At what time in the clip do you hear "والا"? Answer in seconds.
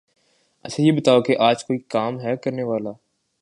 2.63-2.91